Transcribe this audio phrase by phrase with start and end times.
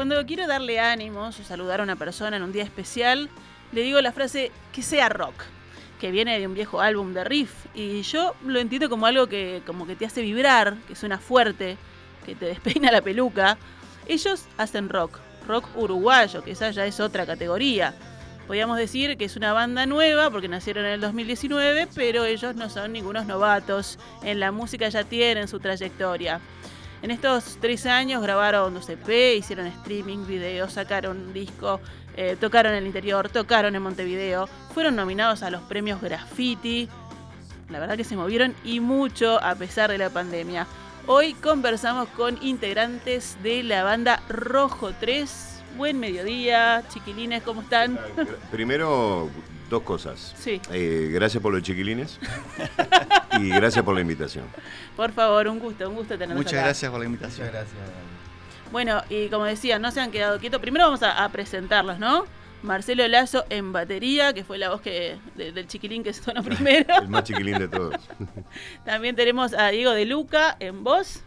[0.00, 3.28] Cuando quiero darle ánimos o saludar a una persona en un día especial,
[3.70, 5.44] le digo la frase que sea rock,
[6.00, 7.52] que viene de un viejo álbum de riff.
[7.74, 11.76] Y yo lo entiendo como algo que, como que te hace vibrar, que suena fuerte,
[12.24, 13.58] que te despeina la peluca.
[14.06, 17.94] Ellos hacen rock, rock uruguayo, que esa ya es otra categoría.
[18.46, 22.70] Podríamos decir que es una banda nueva porque nacieron en el 2019, pero ellos no
[22.70, 23.98] son ningunos novatos.
[24.22, 26.40] En la música ya tienen su trayectoria.
[27.02, 31.80] En estos tres años grabaron EP, hicieron streaming, videos, sacaron un disco,
[32.14, 36.88] eh, tocaron en el interior, tocaron en Montevideo, fueron nominados a los premios Graffiti.
[37.70, 40.66] La verdad que se movieron y mucho a pesar de la pandemia.
[41.06, 45.62] Hoy conversamos con integrantes de la banda Rojo 3.
[45.78, 47.98] Buen mediodía, chiquilines, ¿cómo están?
[48.50, 49.30] Primero,
[49.70, 50.34] dos cosas.
[50.36, 52.18] Sí, Eh, gracias por los chiquilines
[53.46, 54.44] y gracias por la invitación.
[54.96, 56.62] por favor, un gusto, un gusto tenerlos Muchas acá.
[56.64, 57.48] gracias por la invitación.
[58.72, 60.60] Bueno, y como decía, no se han quedado quietos.
[60.60, 62.24] Primero vamos a, a presentarlos, ¿no?
[62.62, 66.94] Marcelo Lazo en batería, que fue la voz que de- del chiquilín que sonó primero.
[67.02, 67.96] El más chiquilín de todos.
[68.84, 71.22] También tenemos a Diego de Luca en voz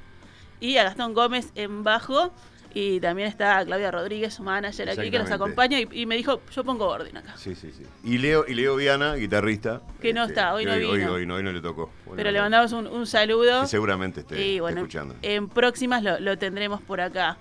[0.59, 2.31] y a Gastón Gómez en bajo.
[2.75, 6.41] Y también está Claudia Rodríguez, su manager aquí, que nos acompaña y, y me dijo,
[6.52, 7.35] yo pongo orden acá.
[7.38, 7.83] Sí, sí, sí.
[8.03, 9.81] Y Leo, y Leo Viana, guitarrista.
[10.02, 11.13] Que no está, hoy no hoy, vino.
[11.13, 11.91] hoy no, hoy no le tocó.
[12.16, 13.61] Pero le mandamos un, un saludo.
[13.61, 15.16] que seguramente esté, y esté bueno, escuchando.
[15.21, 17.38] en próximas lo, lo tendremos por acá.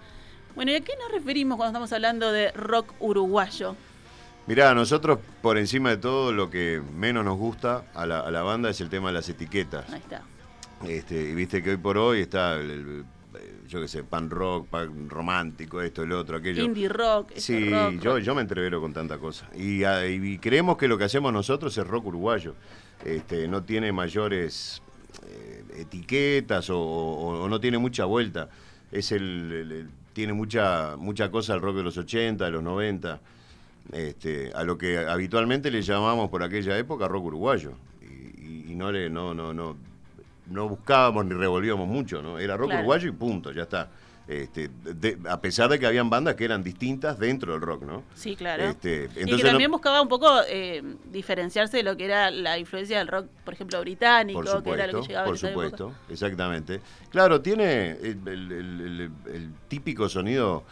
[0.54, 3.74] Bueno, ¿y a qué nos referimos cuando estamos hablando de rock uruguayo?
[4.46, 8.42] Mirá, nosotros por encima de todo lo que menos nos gusta a la, a la
[8.42, 9.90] banda es el tema de las etiquetas.
[9.90, 10.22] Ahí está.
[10.86, 13.04] Este, y viste que hoy por hoy está el, el,
[13.68, 16.64] yo qué sé, pan rock, pan romántico, esto, el otro, aquello.
[16.64, 18.22] Indie rock, Sí, rock, yo, rock.
[18.22, 19.48] yo me entrevero con tanta cosa.
[19.56, 22.54] Y, ah, y creemos que lo que hacemos nosotros es rock uruguayo.
[23.04, 24.82] Este, no tiene mayores
[25.28, 28.48] eh, etiquetas o, o- o no tiene mucha vuelta.
[28.90, 29.22] Es el,
[29.52, 33.20] el- el- tiene mucha, mucha cosa el rock de los 80, de los 90.
[33.92, 37.72] Este, a lo que habitualmente le llamamos por aquella época rock uruguayo.
[38.00, 38.04] Y,
[38.44, 39.76] y- y no le, no, no, no,
[40.46, 42.38] no buscábamos ni revolvíamos mucho, ¿no?
[42.38, 42.80] Era rock Claro.
[42.82, 43.88] uruguayo y punto, ya está.
[44.28, 48.04] Este, de- a pesar de que habían bandas que eran distintas dentro del rock, ¿no?
[48.14, 48.62] Sí, claro.
[48.64, 50.80] Este, y que entonces no- también buscaba un poco eh,
[51.10, 54.86] diferenciarse de lo que era la influencia del rock, por ejemplo, británico, Por que era
[54.86, 56.80] lo que supuesto, llegaba por supuesto, exactamente.
[57.10, 60.62] Claro, tiene el, el- el- el- el típico sonido,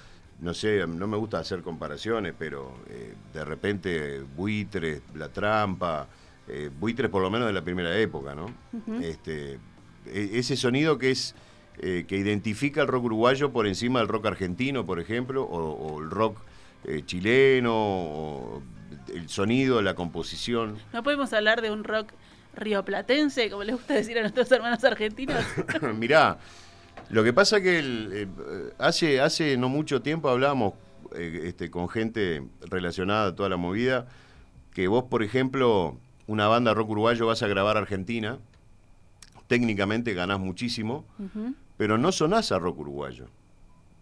[0.40, 6.06] no sé, no me gusta hacer comparaciones, pero eh, de repente buitres, la trampa,
[6.52, 8.46] eh, buitres por lo menos de la primera época, ¿no?
[9.00, 9.54] este,
[10.06, 11.34] e- ese sonido que es
[11.78, 16.00] eh, que identifica el rock uruguayo por encima del rock argentino, por ejemplo, o, o
[16.02, 16.38] el rock
[16.84, 18.62] eh, chileno, o
[19.14, 20.76] el sonido, la composición.
[20.92, 22.12] No podemos hablar de un rock
[22.54, 25.42] rioplatense, como les gusta decir a nuestros hermanos argentinos.
[25.98, 26.38] Mirá,
[27.08, 28.26] lo que pasa que el, eh,
[28.78, 30.74] hace, hace no mucho tiempo hablábamos
[31.14, 34.06] este, con gente relacionada a toda la movida,
[34.74, 35.98] que vos, por ejemplo,
[36.30, 38.38] una banda rock uruguayo vas a grabar Argentina,
[39.48, 41.04] técnicamente ganás muchísimo,
[41.76, 43.26] pero no sonás a rock uruguayo.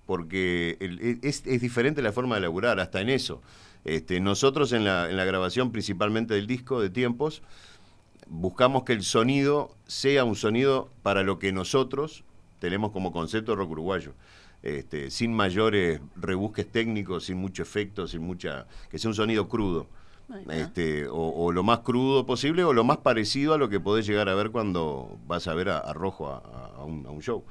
[0.05, 3.41] Porque el- e, es, es diferente la forma de laburar, hasta en eso.
[3.85, 7.43] Este, nosotros en la, en la grabación principalmente del disco de tiempos,
[8.27, 12.25] buscamos que el sonido sea un sonido para lo que nosotros
[12.59, 14.13] tenemos como concepto de rock uruguayo.
[14.63, 18.67] Este, sin mayores rebusques técnicos, sin mucho efecto, sin mucha.
[18.91, 19.87] que sea un sonido crudo.
[20.51, 24.07] Este, o, o lo más crudo posible o lo más parecido a lo que podés
[24.07, 27.11] llegar a ver cuando vas a ver a, a Rojo a, a- a un, a
[27.11, 27.45] un show.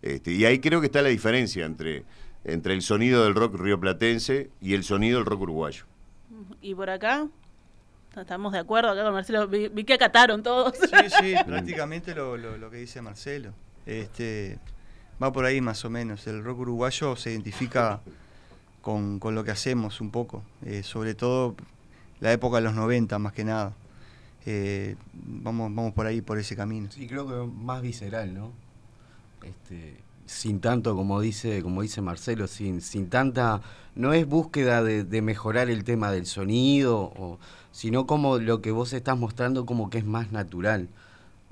[0.00, 2.04] Este, y ahí creo que está la diferencia entre,
[2.44, 5.84] entre el sonido del rock rioplatense y el sonido del rock uruguayo.
[6.60, 7.28] Y por acá,
[8.16, 10.74] estamos de acuerdo acá con Marcelo, vi, vi que acataron todos.
[10.78, 13.52] Sí, sí, prácticamente lo, lo- lo que dice Marcelo.
[13.86, 14.58] Este,
[15.22, 16.26] va por ahí más o menos.
[16.26, 18.00] El rock uruguayo se identifica
[18.80, 20.42] con, con lo que hacemos un poco.
[20.64, 21.54] eh, sobre todo
[22.22, 23.74] la época de los 90, más que nada.
[24.46, 26.88] Eh, vamos, vamos por ahí, por ese camino.
[26.92, 28.52] Sí, creo que más visceral, ¿no?
[29.42, 33.60] Este, sin tanto, como dice, como dice Marcelo, sin, sin tanta,
[33.96, 37.40] no es búsqueda de, de mejorar el tema del sonido, o,
[37.72, 40.88] sino como lo que vos estás mostrando como que es más natural.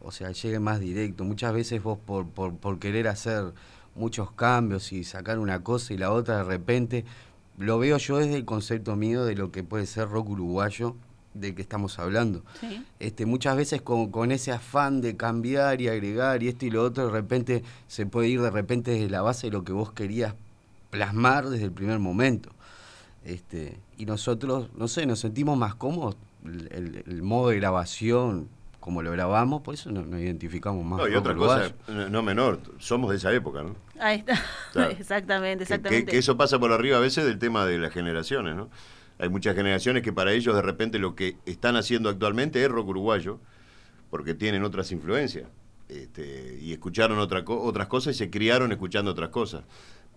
[0.05, 1.25] O sea, llegue más directo.
[1.25, 3.53] Muchas veces vos por, por, por querer hacer
[3.97, 7.05] muchos cambios y sacar una cosa y la otra de repente
[7.61, 10.97] lo veo yo desde el concepto mío de lo que puede ser rock uruguayo,
[11.35, 12.43] de que estamos hablando.
[12.61, 12.85] Sí.
[12.99, 16.83] Este, muchas veces con, con ese afán de cambiar y agregar y esto y lo
[16.83, 19.93] otro, de repente se puede ir de repente desde la base de lo que vos
[19.93, 20.35] querías
[20.91, 22.51] plasmar desde el primer momento.
[23.25, 28.49] Este, y nosotros, no sé, nos sentimos más cómodos, el, el- el modo de grabación,
[28.81, 30.99] como lo grabamos, por eso nos, nos identificamos más.
[30.99, 33.77] No, y otra cosa, no- no menor, somos de esa época, ¿no?
[34.01, 34.91] Ahí está.
[34.91, 36.07] Exactamente, exactamente.
[36.07, 38.71] Que, que eso pasa por arriba a veces del tema de las generaciones, ¿no?
[39.19, 42.89] Hay muchas generaciones que para ellos de repente lo que están haciendo actualmente es rock
[42.89, 43.39] uruguayo,
[44.09, 45.47] porque tienen otras influencias.
[45.89, 49.65] este, y escucharon otra otras cosas y se criaron escuchando otras cosas.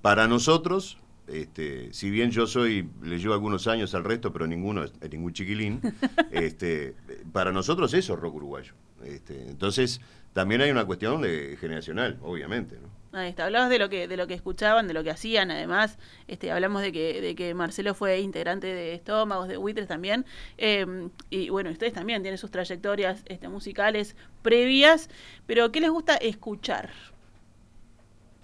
[0.01, 4.83] Para nosotros, este, si bien yo soy, le llevo algunos años al resto, pero ninguno
[4.83, 5.81] es es ningún chiquilín,
[6.31, 6.95] este,
[7.31, 8.73] para nosotros eso es rock uruguayo.
[9.03, 10.01] Este, entonces,
[10.33, 12.89] también hay una cuestión de generacional, obviamente, ¿no?
[13.17, 15.99] Ahí está, hablabas de lo que de lo que escuchaban, de lo que hacían, además,
[16.27, 20.25] este, hablamos de que, de que Marcelo fue integrante de Estómagos, de Buitres también,
[20.57, 25.11] eh, y bueno, ustedes también tienen sus trayectorias este, musicales previas,
[25.45, 26.89] pero ¿qué les gusta escuchar?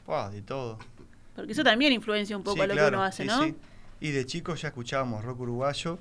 [0.05, 0.77] Buah, de todo.
[1.39, 3.43] Porque eso también influencia un poco Sí, a lo claro, que uno hace, sí, ¿no?
[3.43, 3.55] sí.
[4.01, 5.99] Y de chicos ya escuchábamos rock uruguayo,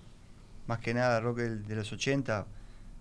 [0.67, 2.47] más que nada rock de los 80,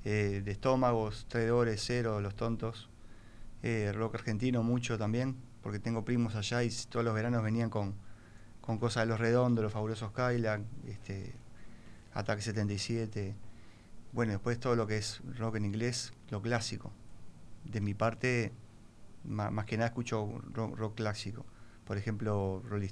[0.06, 2.90] eh, de estómagos, traidores, cero, los tontos.
[3.64, 7.96] Eh, rock argentino mucho también, porque tengo primos allá y todos los veranos venían con,
[8.62, 11.34] con cosas de los redondos, los fabulosos Cadillac, este,
[12.14, 13.36] Ataque 77.
[14.14, 16.92] Bueno, después todo lo que es rock en inglés, lo clásico.
[17.66, 18.54] De mi parte,
[19.26, 21.46] más, que nada escucho rock, rock clásico.
[21.88, 22.90] Por ejemplo, Rolling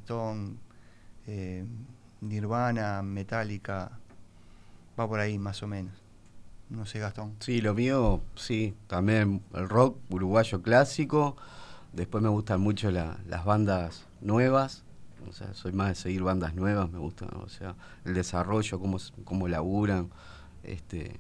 [1.28, 1.66] eh,
[2.22, 4.00] Nirvana, Metallica,
[5.00, 5.94] va por ahí más o menos.
[6.70, 7.36] No sé, Gastón.
[7.40, 11.36] Sí, lo mío, sí, también el rock uruguayo clásico.
[11.94, 14.84] Después me gustan mucho la- las bandas nuevas.
[15.30, 18.98] O sea, soy más de seguir bandas nuevas, me gusta, o sea, el desarrollo, cómo,
[19.24, 20.10] cómo laburan.
[20.64, 21.20] Este,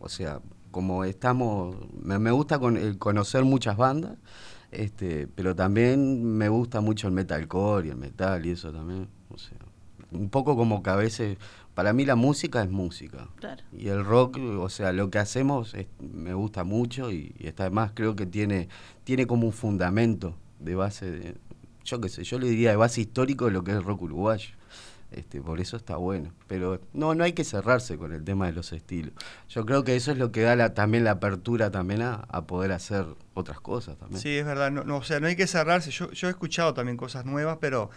[0.00, 4.16] o sea, como estamos, me, me gusta con, el conocer muchas bandas,
[4.70, 9.08] este, pero también me gusta mucho el metalcore y el metal y eso también.
[9.30, 9.58] O sea,
[10.12, 11.38] un poco como que a veces,
[11.74, 13.28] para mí la música es música.
[13.36, 13.62] Claro.
[13.76, 17.64] Y el rock, o sea, lo que hacemos es- me gusta mucho y, y está
[17.64, 18.68] además creo que tiene,
[19.04, 21.34] tiene como un fundamento de base, de,
[21.84, 24.02] yo qué sé, yo le diría de base histórico de lo que es el rock
[24.02, 24.50] uruguayo.
[25.10, 26.32] Este, por eso está bueno.
[26.46, 29.12] Pero no, no hay que cerrarse con el tema de los estilos.
[29.48, 32.46] Yo creo que eso es lo que da la, también la apertura también a, a
[32.46, 34.20] poder hacer otras cosas también.
[34.20, 34.70] Sí, es verdad.
[34.70, 35.90] No, no, o sea, no hay que cerrarse.
[35.90, 37.90] Yo, yo he escuchado también cosas nuevas, pero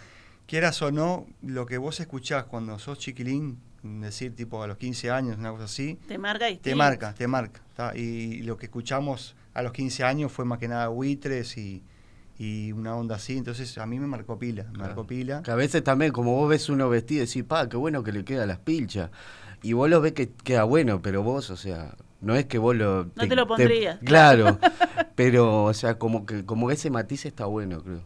[0.46, 5.10] quieras o no, lo que vos escuchás cuando sos chiquilín, decir tipo a los 15
[5.10, 7.60] años, una cosa así, Te marca y te marca, te marca.
[7.74, 7.96] ¿tá?
[7.96, 11.82] Y lo que escuchamos a los 15 años fue más que nada buitres y,
[12.38, 13.36] y una onda así.
[13.36, 14.86] Entonces a mí me marcó pila, me Claro.
[14.88, 15.42] marcó pila.
[15.42, 18.12] Que a veces también, como vos ves uno vestido y decís, pa, qué bueno que
[18.12, 19.10] le quedan las pilchas.
[19.62, 22.74] Y vos lo ves que queda bueno, pero vos, o sea, no es que vos
[22.76, 23.04] lo...
[23.14, 23.98] No te lo pondrías.
[24.04, 24.58] claro,
[25.14, 28.00] pero, o sea, como que como ese matiz está bueno, creo.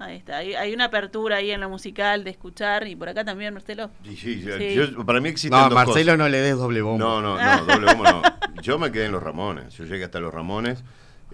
[0.00, 3.24] Ahí está, hay, hay una apertura ahí en lo musical de escuchar, y por acá
[3.24, 3.90] también, Marcelo.
[4.02, 4.74] Sí, sí, Sí.
[4.74, 6.18] yo- para mí existen No, dos Marcelo cosas.
[6.18, 6.98] no le des doble bombo.
[6.98, 8.22] No, no, no, doble bombo no.
[8.60, 9.72] Yo me quedé en los Ramones.
[9.74, 10.82] Yo llegué hasta los Ramones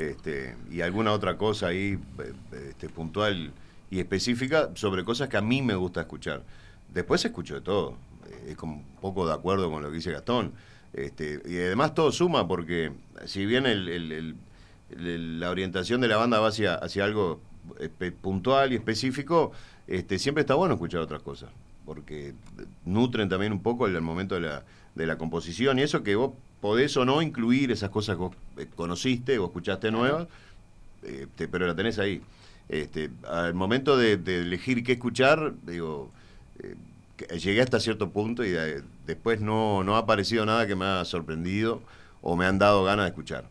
[0.09, 2.33] este, y alguna otra cosa ahí eh,
[2.71, 3.53] este, puntual
[3.91, 6.43] y específica sobre cosas que a mí me gusta escuchar.
[6.93, 7.95] Después escucho de todo.
[8.29, 10.53] Eh, Es como un poco de acuerdo con lo que dice Gastón.
[10.93, 12.93] Este, y además todo suma porque
[13.25, 14.35] si bien el-
[15.41, 17.41] la orientación de la banda va hacia, hacia algo
[18.21, 19.53] puntual y específico,
[19.87, 21.51] este, siempre está bueno escuchar otras cosas,
[21.85, 22.35] porque
[22.85, 26.17] nutren también un poco el, el momento de la, de la composición y eso que
[26.17, 30.29] vos podés o no incluir esas cosas que vos eh, conociste o escuchaste nuevas,
[31.03, 32.23] este, pero la tenés ahí.
[32.69, 36.11] Este, al momento de, de elegir qué escuchar, digo,
[36.63, 36.77] eh,
[37.39, 41.05] llegué hasta cierto punto y de- después no, no ha aparecido nada que me haya
[41.05, 41.83] sorprendido
[42.23, 43.45] o me han dado ganas de escuchar.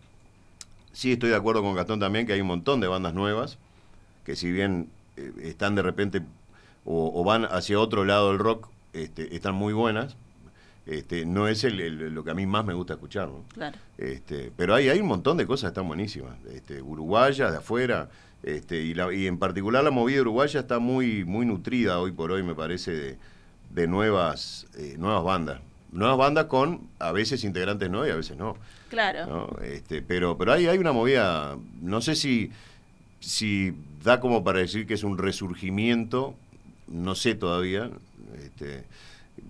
[0.92, 3.58] Sí, estoy de acuerdo con Gastón también que hay un montón de bandas nuevas
[4.26, 6.22] que si bien eh, están de repente
[6.86, 10.18] o, o van hacia otro lado del rock, este, están muy buenas.
[10.90, 13.44] Este, no es el- el- lo que a mí más me gusta escuchar, ¿no?
[13.54, 13.78] Claro.
[13.98, 18.10] Este, pero hay, hay un montón de cosas que están buenísimas, este, uruguayas, de afuera,
[18.42, 22.32] este, y, la- y en particular la movida uruguaya está muy, muy nutrida hoy por
[22.32, 23.18] hoy, me parece, de,
[23.70, 25.60] de nuevas, eh, nuevas bandas.
[25.92, 28.56] Nuevas bandas con a veces integrantes no y a veces no.
[28.90, 29.28] Claro.
[29.28, 29.60] ¿no?
[29.64, 32.52] Este, pero pero hay, hay una movida, no sé si,
[33.20, 36.34] si da como para decir que es un resurgimiento,
[36.88, 37.92] no sé todavía,
[38.44, 38.86] este,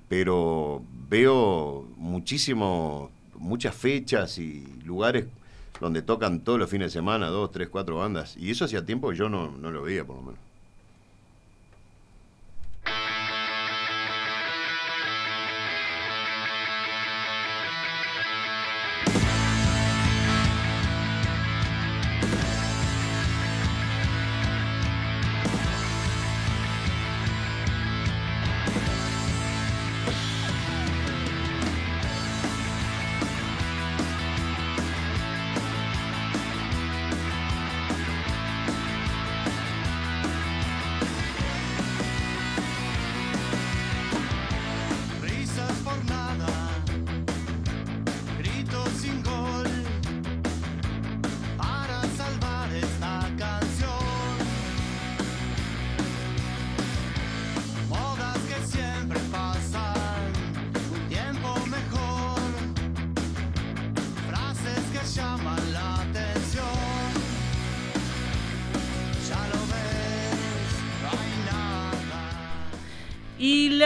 [0.10, 5.26] pero veo muchísimo, muchas fechas y lugares
[5.80, 9.12] donde tocan todos los fines de semana, dos, tres, cuatro bandas, y eso hacía tiempo
[9.12, 10.49] que yo no, no lo veía por lo menos.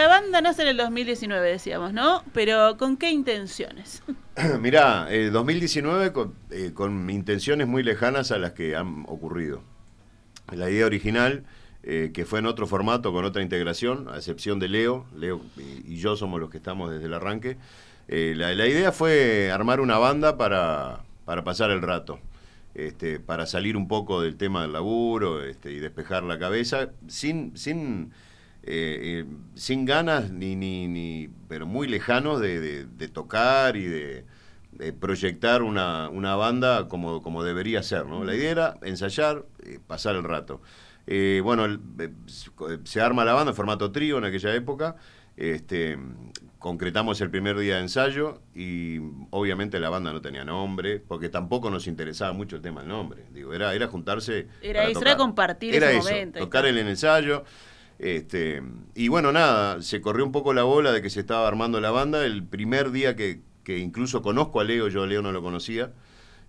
[0.04, 2.26] La banda nace en el 2019, decíamos, ¿no?
[2.34, 4.04] Pero ¿con qué intenciones?
[4.60, 9.64] Mirá, eh, 2019 con, eh, con intenciones muy lejanas a las que han ocurrido.
[10.52, 11.46] La idea original,
[11.84, 15.96] eh, que fue en otro formato, con otra integración, a excepción de Leo, Leo y
[15.96, 17.56] yo somos los que estamos desde el arranque,
[18.10, 22.20] eh, la, la idea fue armar una banda para, para pasar el rato.
[22.76, 27.56] Este, para salir un poco del tema del laburo este, y despejar la cabeza, sin,
[27.56, 28.12] sin,
[28.64, 33.84] eh, eh, sin ganas, ni, ni, ni, pero muy lejanos de, de- de tocar y
[33.86, 34.26] de,
[34.72, 38.06] de proyectar una, una banda como, como debería ser.
[38.06, 38.24] ¿no?
[38.24, 40.62] La idea era ensayar, eh, pasar el rato.
[41.08, 41.80] Eh, bueno, el-
[42.86, 44.96] se arma la banda en formato trío en aquella época.
[45.36, 45.98] Este,
[46.60, 49.00] concretamos el primer día de ensayo y
[49.32, 53.24] obviamente la banda no tenía nombre, porque tampoco nos interesaba mucho el tema del nombre.
[53.34, 54.48] Digo, era, era juntarse.
[54.62, 55.08] Era para eso, tocar.
[55.10, 57.44] era compartir Era ese eso, momento, Tocar el ensayo.
[58.00, 58.62] Este,
[58.96, 61.92] y bueno, nada, se corrió un poco la bola de que se estaba armando la
[61.92, 62.26] banda.
[62.26, 65.94] El primer día que, que incluso conozco a Leo, yo a Leo no lo conocía,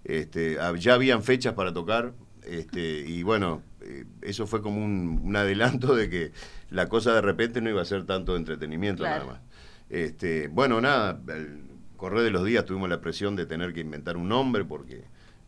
[0.05, 2.13] este, ya habían fechas para tocar.
[2.43, 6.33] Este, y bueno, eh, eso fue como un, un adelanto de que
[6.71, 9.25] la cosa de repente no iba a ser tanto de entretenimiento Claro.
[9.27, 9.43] nada más.
[9.91, 11.63] Este, bueno, nada, al
[11.97, 15.05] correr de los días tuvimos la presión de tener que inventar un nombre porque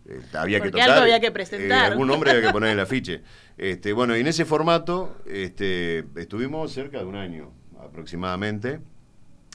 [0.08, 0.90] eh, había que Porque tocar.
[0.90, 1.92] algo había que eh, presentar.
[1.92, 3.22] algún nombre había que poner en el afiche.
[3.58, 8.80] Este, bueno, y en ese formato este, estuvimos cerca de un año aproximadamente.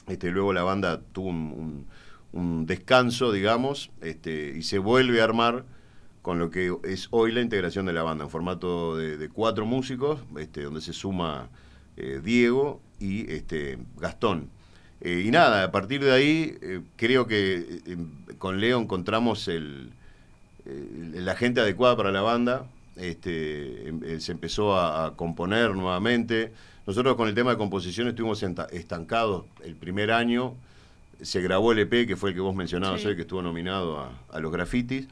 [0.08, 1.86] Este, luego la banda tuvo un, un-
[2.32, 5.64] un descanso, digamos, este, y se vuelve a armar
[6.22, 9.66] con lo que es hoy la integración de la banda, en formato de, de cuatro
[9.66, 11.50] músicos, este, donde se suma
[11.98, 14.48] eh, Diego y este, Gastón.
[15.02, 17.96] Eh, y nada, a partir de ahí eh, creo que eh,
[18.38, 20.01] con Leo encontramos el, eh,
[20.64, 22.66] la gente adecuada para la banda.
[22.96, 26.52] Este, em- eh, se empezó a, a componer nuevamente.
[26.86, 28.42] Nosotros con el tema de composición estuvimos
[28.72, 30.54] estancados el primer año.
[31.20, 33.06] Se grabó el EP, que fue el que vos mencionabas Sí.
[33.08, 35.06] hoy, que estuvo nominado a, a los grafitis.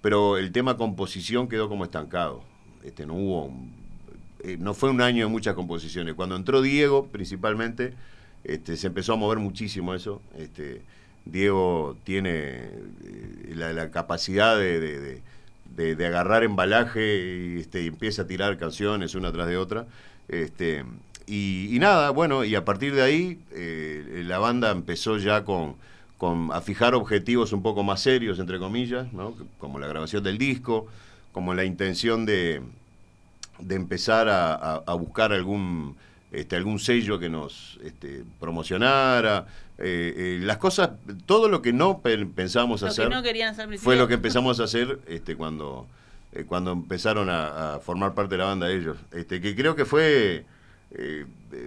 [0.00, 2.42] Pero el tema composición quedó como estancado.
[2.84, 3.72] Este, no hubo un-
[4.44, 6.14] eh, no fue un año de muchas composiciones.
[6.14, 7.94] Cuando entró Diego, principalmente,
[8.44, 10.20] este, se empezó a mover muchísimo eso.
[10.36, 10.82] Este,
[11.30, 12.30] Diego tiene
[13.04, 19.46] eh, la, capacidad de, de- agarrar embalaje y, este, empieza a tirar canciones una tras
[19.48, 19.86] de otra.
[20.28, 20.84] Este,
[21.26, 25.76] y, nada, bueno, y a partir de ahí eh, la banda empezó ya con,
[26.16, 29.34] con- a fijar objetivos un poco más serios, entre comillas, ¿no?
[29.58, 30.86] como la grabación del disco,
[31.32, 32.62] como la intención de,
[33.60, 34.54] de empezar a-
[34.86, 35.96] a buscar algún
[36.32, 39.46] este, algún sello que nos este, promocionara
[39.78, 40.90] eh, eh, las cosas
[41.26, 44.08] todo lo que no pe- pensábamos Lo hacer que no querían hacer al fue lo
[44.08, 45.86] que empezamos a hacer este, cuando
[46.32, 48.96] eh, cuando empezaron a, a formar parte de la banda ellos.
[49.12, 50.44] Este, que creo que fue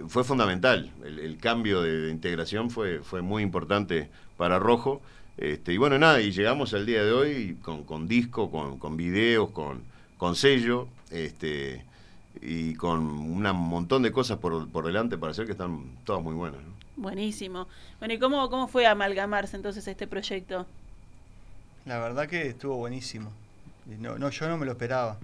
[0.08, 0.90] fue fundamental.
[1.04, 5.00] El, el cambio de, de integración fue fue muy importante para Rojo.
[5.38, 8.96] Este, y bueno nada y llegamos al día de hoy con, con disco con, con
[8.96, 9.82] videos con,
[10.18, 10.88] con sello.
[11.10, 11.84] Este
[12.40, 16.34] y con un montón de cosas por, por delante para hacer que están todas muy
[16.34, 16.60] buenas.
[16.62, 16.72] ¿no?
[16.96, 17.68] Buenísimo.
[17.98, 20.66] Bueno, ¿y cómo, cómo fue amalgamarse entonces este proyecto?
[21.84, 23.30] La verdad que estuvo buenísimo.
[23.98, 25.18] No, no, yo no me lo esperaba.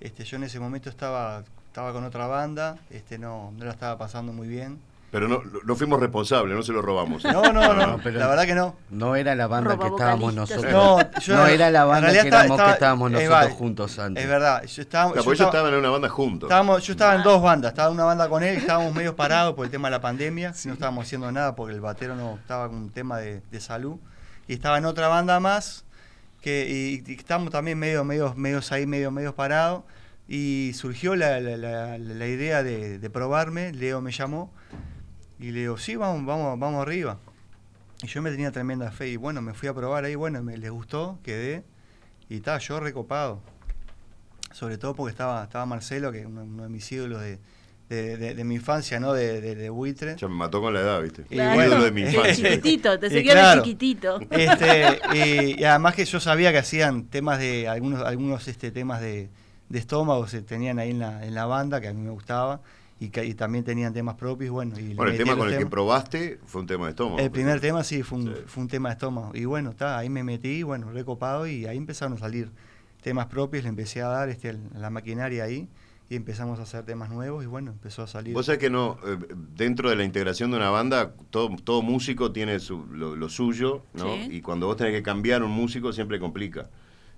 [0.00, 3.96] Este, yo en ese momento estaba, estaba con otra banda, este, no, no la estaba
[3.96, 4.78] pasando muy bien.
[5.14, 7.22] Pero no, no fuimos responsables, no se lo robamos.
[7.24, 8.74] No, no, no, No, pero- la verdad que no.
[8.90, 10.72] No era la banda que estábamos nosotros.
[10.72, 13.50] No, yo No era la banda que estaba- éramos estaba- que estábamos eh, nosotros va,
[13.54, 14.24] juntos antes.
[14.24, 16.48] Es verdad, yo estaba, Claro, yo porque ellos estaba- en una banda juntos.
[16.48, 19.54] estábamos- yo estaba en dos bandas, estaba en una banda con él, estábamos medio parados
[19.54, 22.66] por el tema de la pandemia, no estábamos haciendo nada porque el batero no estaba
[22.66, 23.96] con un tema de, de salud,
[24.48, 25.84] y estaba en otra banda más,
[26.42, 29.84] que, y, y estábamos también medio, medio, medios ahí, medio, medio parados,
[30.26, 34.50] y surgió la, la- la- la idea de, de probarme, Leo me llamó,
[35.48, 37.18] y le digo, sí, vamos, vamos, vamos arriba.
[38.02, 40.56] Y yo me tenía tremenda fe, y bueno, me fui a probar ahí, bueno, me
[40.56, 41.64] les gustó, quedé,
[42.28, 43.40] y estaba yo recopado.
[44.52, 47.38] Sobre todo porque estaba, estaba Marcelo, que es uno, uno de mis ídolos de,
[47.88, 49.12] de, de- de mi infancia, ¿no?
[49.12, 50.16] De, de, de buitre.
[50.16, 51.22] Ya me mató con la edad, ¿viste?
[51.28, 52.34] Y Claro, bueno, de mi infancia.
[52.50, 53.62] chiquitito, te seguía claro.
[53.62, 54.20] de chiquitito.
[54.30, 59.00] Este, y, y además que yo sabía que hacían temas de, algunos, algunos este, temas
[59.00, 59.28] de,
[59.68, 62.60] de estómago se tenían ahí en la, en la banda, que a mí me gustaba,
[63.00, 64.78] y, que, y también tenían temas propios, bueno.
[64.78, 67.18] Y le Bueno, el tema con el que probaste fue un tema de estómago.
[67.18, 68.40] El primer tema sí fue un, Sí.
[68.46, 69.32] fue un tema de estómago.
[69.34, 72.50] Y bueno, está, ahí me metí, bueno, recopado y ahí empezaron a salir
[73.02, 75.68] temas propios, le empecé a dar este, la maquinaria ahí
[76.08, 78.32] y empezamos a hacer temas nuevos y bueno, empezó a salir.
[78.32, 79.18] Vos sabés que no, eh,
[79.56, 83.82] dentro de la integración de una banda, todo, todo músico tiene su- lo, lo suyo,
[83.94, 84.14] ¿no?
[84.14, 84.28] Sí.
[84.36, 86.68] Y cuando vos tenés que cambiar un músico siempre complica.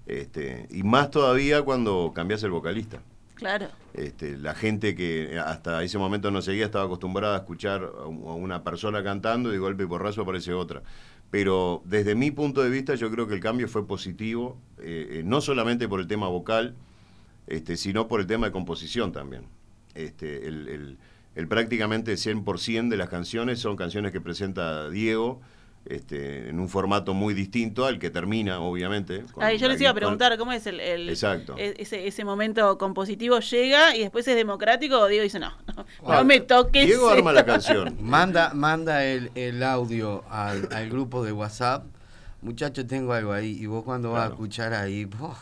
[0.06, 3.00] Este, y más todavía cuando cambias el vocalista.
[3.36, 3.68] Claro.
[3.94, 8.26] Este, la gente que hasta ese momento no seguía estaba acostumbrada a escuchar a un-
[8.28, 10.82] a una persona cantando y de golpe y porrazo aparece otra.
[11.30, 15.22] Pero desde mi punto de vista yo creo que el cambio fue positivo, eh, eh,
[15.24, 16.74] no solamente por el tema vocal,
[17.46, 19.44] este, sino por el tema de composición también.
[19.94, 20.98] Este, el, el-
[21.34, 25.42] el prácticamente 100% de las canciones son canciones que presenta Diego
[25.88, 29.22] este, en un formato muy distinto al que termina, obviamente.
[29.32, 31.54] con Ahí yo la les iba a preguntar cómo es el, el- Exacto.
[31.58, 36.12] e- ese, ese momento compositivo llega y después es democrático Diego dice no, no, no
[36.12, 36.86] Ah, me toques.
[36.86, 37.32] Diego arma esto".
[37.32, 37.96] la canción.
[38.00, 41.84] Manda, manda el, el audio al, al grupo de WhatsApp.
[42.42, 43.56] Muchachos, tengo algo ahí.
[43.60, 45.08] Y vos cuando vas a escuchar ahí.
[45.20, 45.36] ¡oh!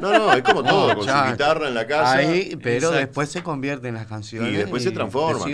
[0.00, 2.16] No, no, es como todo, con su guitarra en la casa.
[2.16, 2.96] Ahí, pero Exacto.
[2.98, 4.52] después se convierte en las canciones.
[4.52, 5.46] Y después se transforma.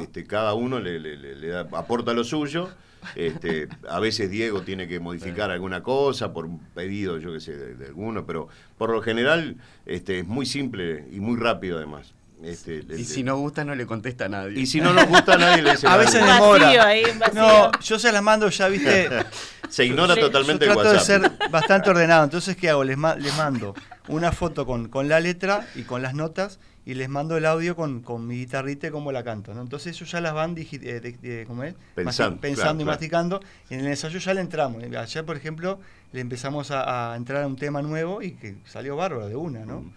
[0.00, 2.70] Este, cada uno le, le- le- le da- aporta lo suyo.
[3.16, 7.56] Este, a veces Diego tiene que modificar alguna cosa por un pedido, yo qué sé,
[7.56, 9.56] de, de alguno, pero por lo general
[9.86, 12.14] este, es muy simple y muy rápido además.
[12.42, 14.60] Este, el- Y si no gusta, no le contesta a nadie.
[14.60, 16.02] y si no nos gusta, nadie le dice A nada.
[16.04, 16.86] veces Un vacío demora.
[16.86, 17.40] ahí, vacío.
[17.40, 19.08] No, yo se las mando ya, viste.
[19.70, 21.38] Se ignora Yo- totalmente yo el trato de WhatsApp.
[21.40, 22.24] ser bastante ordenado.
[22.24, 22.84] Entonces, ¿qué hago?
[22.84, 23.74] Les, ma- les mando
[24.08, 27.74] una foto con, con la letra y con las notas y les mando el audio
[27.74, 29.54] con, con mi guitarrita y cómo la canto.
[29.54, 29.62] ¿no?
[29.62, 31.74] Entonces ellos ya las van digi- eh, de- de- ¿cómo es?
[31.94, 32.86] Pensando, pensando claro, y claro.
[32.86, 33.40] masticando.
[33.70, 34.82] En el ensayo ya le entramos.
[34.84, 35.78] Ayer, por ejemplo,
[36.12, 39.64] le empezamos a, a entrar a un tema nuevo y que salió bárbaro de una,
[39.64, 39.80] ¿no?
[39.80, 39.92] Mm.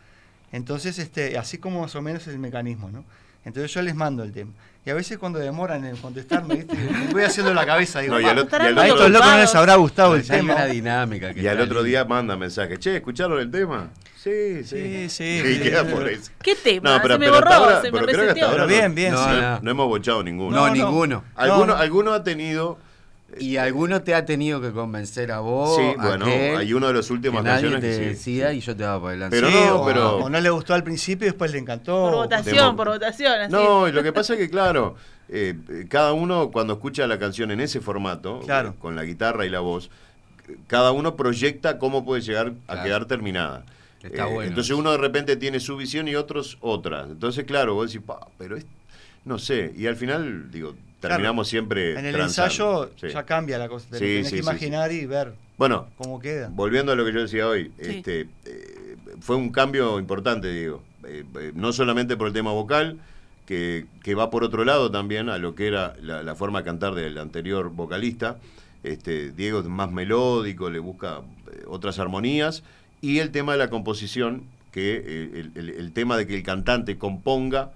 [0.53, 3.03] Entonces, este, así como más o menos es el mecanismo, ¿no?
[3.47, 4.51] Entonces yo les mando el tema.
[4.85, 6.75] Y a veces cuando demoran en contestarme, ¿viste?
[6.77, 7.99] me voy haciendo la cabeza.
[7.99, 10.15] Digo, No, y al "Ah, otro- y al a estos locos no les habrá gustado
[10.15, 10.53] el tema.
[10.53, 11.33] una dinámica.
[11.33, 13.89] que Y al otro día manda mensaje, che, ¿escucharon el tema?
[14.15, 15.09] Sí, Sí, sí.
[15.09, 15.41] sí.
[15.45, 16.31] Y queda por eso.
[16.41, 16.95] ¿Qué tema?
[16.97, 18.95] No, pero- se me borró, ahora- se me pero creo que hasta ahora Pero bien,
[18.95, 19.29] bien, No, sí.
[19.41, 19.59] no.
[19.61, 20.51] No hemos bochado ninguno.
[20.55, 20.73] No, No, no.
[20.73, 21.23] ninguno.
[21.35, 21.75] Alguno, no.
[21.75, 22.77] alguno ha tenido
[23.39, 25.75] Y alguno te ha tenido que convencer a vos.
[25.75, 28.51] Sí, bueno, aquel, hay uno de las últimas que nadie canciones te que sí, decía
[28.51, 28.57] sí.
[28.57, 29.35] y yo te daba por delante.
[29.35, 32.03] Pero Sí, no, o, pero- o no le gustó al principio y después le encantó.
[32.03, 33.41] Por votación, por votación.
[33.41, 33.51] Así.
[33.51, 34.95] No, y lo que pasa es que, claro,
[35.29, 35.55] eh,
[35.89, 38.69] cada uno cuando escucha la canción en ese formato, Claro.
[38.69, 39.89] eh, con la guitarra y la voz,
[40.67, 42.83] cada uno proyecta cómo puede llegar a Claro.
[42.83, 43.65] quedar terminada.
[44.01, 47.07] Está Eh, bueno Entonces uno de repente tiene su visión y otros otras.
[47.09, 48.65] Entonces, claro, vos decís, "Pa, pero es,
[49.25, 49.73] no sé.
[49.75, 50.75] Y al final, digo,
[51.09, 51.97] terminamos siempre.
[51.99, 52.51] En el transando.
[52.85, 53.07] ensayo Sí.
[53.13, 53.87] ya cambia la cosa.
[53.89, 56.49] Te lo Sí, tenés sí, que sí, imaginar y ver Bueno, cómo queda.
[56.51, 57.89] Volviendo a lo que yo decía hoy, Sí.
[57.97, 60.83] este, eh, fue un cambio importante, digo.
[61.07, 62.99] Eh, eh, no solamente por el tema vocal,
[63.45, 66.65] que, que va por otro lado también a lo que era la, la forma de
[66.65, 68.37] cantar del anterior vocalista.
[68.83, 72.63] Este, Diego es más melódico, le busca eh, otras armonías.
[73.01, 76.43] Y el tema de la composición, que eh, el, el- el tema de que el
[76.43, 77.71] cantante componga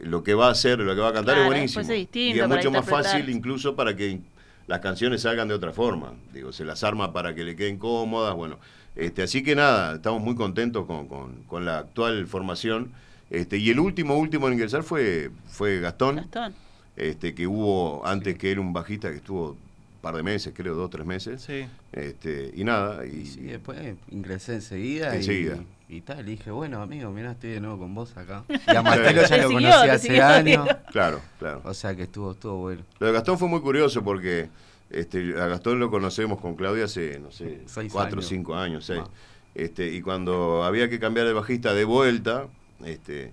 [0.00, 1.80] lo que va a hacer, lo que va a cantar Claro, es buenísimo.
[1.80, 4.20] después es distinto y es mucho más fácil incluso para que
[4.66, 6.12] las canciones salgan de otra forma.
[6.32, 8.34] Digo, se las arma para que le queden cómodas.
[8.34, 8.58] Bueno,
[8.96, 12.92] este, así que nada, estamos muy contentos con, con- con la actual formación.
[13.30, 16.54] Este, y el último, último en ingresar fue, fue Gastón, Gastón.
[16.96, 19.56] este, que hubo antes que era un bajista que estuvo un
[20.00, 21.42] par de meses, creo, dos, tres meses.
[21.42, 21.66] Sí.
[21.92, 23.78] Este, y nada, y, Y sí, después
[24.10, 25.14] ingresé enseguida.
[25.14, 25.56] Enseguida.
[25.56, 28.44] Y, tal, y dije, bueno, amigo, mirá, estoy de nuevo con vos acá.
[28.66, 30.68] Y a Martelo ya lo conocí hace años.
[30.90, 31.62] Claro, claro.
[31.64, 32.82] O sea que estuvo, estuvo bueno.
[32.98, 34.48] Lo de Gastón fue muy curioso porque
[34.90, 38.84] este, a Gastón lo conocemos con Claudia hace, no sé, Seis cuatro o cinco años,
[38.84, 39.02] seis.
[39.04, 39.10] Ah.
[39.54, 42.46] Este, y cuando había que cambiar de bajista de vuelta,
[42.84, 43.32] este,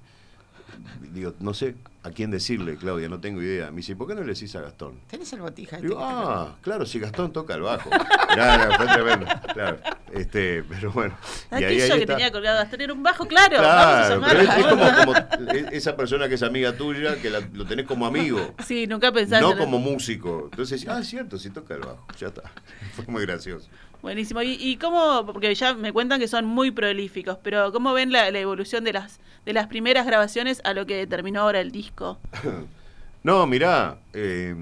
[1.12, 3.72] digo, no sé a quién decirle, Claudia, no tengo idea.
[3.72, 5.00] Me dice, ¿por qué no le decís a Gastón?
[5.08, 5.78] ¿Tenés el botija?
[5.78, 7.89] Digo, ah, claro, si Gastón toca el bajo.
[8.34, 9.78] Claro, fue tremendo, claro.
[10.12, 11.16] Este, pero bueno.
[11.52, 12.06] y ahí- ahí que está.
[12.16, 13.62] tenía colgado Gastón era un bajo, claro.
[13.62, 17.30] vamos a Claro, pero es, como, como e- esa persona que es amiga tuya, que
[17.30, 18.54] la- lo tenés como amigo.
[18.66, 19.46] Sí, nunca pensaste.
[19.46, 20.50] No en- como músico.
[20.52, 22.06] Entonces, ah, es cierto, si toca el bajo.
[22.20, 22.44] Ya está.
[22.96, 23.68] Fue muy gracioso.
[24.02, 24.42] Buenísimo.
[24.42, 28.30] ¿Y, y cómo, porque ya me cuentan que son muy prolíficos, pero cómo ven la,
[28.32, 31.92] la evolución de las, de las primeras grabaciones a lo que terminó ahora el disco?
[33.23, 34.53] No, mirá, eh,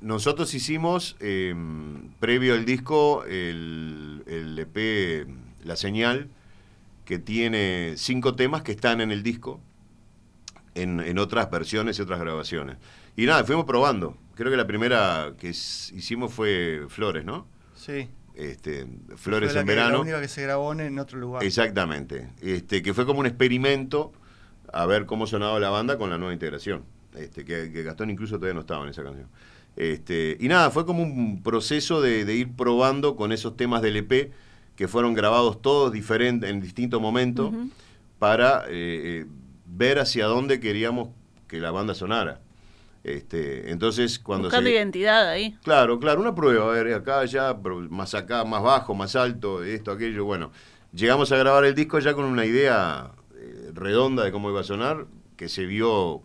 [0.00, 1.54] nosotros hicimos, eh,
[2.18, 5.26] previo al disco, el, el EP
[5.64, 6.28] La Señal,
[7.04, 9.60] que tiene cinco temas que están en el disco,
[10.74, 12.78] en, en otras versiones y otras grabaciones.
[13.16, 14.16] Y nada, fuimos probando.
[14.34, 17.46] Creo que la primera que hicimos fue Flores, ¿no?
[17.76, 18.08] Sí.
[18.34, 18.86] Este,
[19.16, 20.00] Flores Fue la en que- La verano.
[20.00, 21.44] única que se grabó en, en otro lugar.
[21.44, 22.30] Exactamente.
[22.40, 24.12] Este, que fue como un experimento
[24.74, 26.84] a ver cómo sonaba la banda con la nueva integración.
[27.16, 29.28] Este, que, que Gastón incluso todavía no estaba en esa canción.
[29.76, 33.96] Este, y nada, fue como un proceso de, de ir probando con esos temas del
[33.96, 34.32] EP
[34.76, 37.52] que fueron grabados todos diferentes en distintos momentos
[38.18, 39.26] para eh, eh,
[39.66, 41.10] ver hacia dónde queríamos
[41.46, 42.40] que la banda sonara.
[43.04, 45.56] Este, entonces, cuando Buscando se, identidad ahí.
[45.62, 47.54] Claro, claro, una prueba, a ver, acá, allá,
[47.90, 50.50] más acá, más bajo, más alto, esto, aquello, bueno.
[50.92, 53.10] Llegamos a grabar el disco ya con una idea
[53.74, 55.06] redonda de cómo iba a sonar,
[55.36, 56.22] que se vio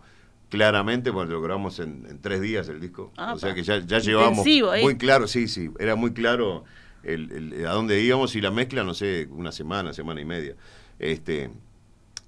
[0.49, 3.11] claramente cuando lo grabamos en, en tres días el disco.
[3.17, 4.81] Ah, o sea que ya, ya llevábamos ¿eh?
[4.81, 6.63] muy claro, sí, sí, era muy claro
[7.03, 10.55] el, el- a dónde íbamos y la mezcla, no sé, una semana, semana y media.
[10.97, 11.51] Este,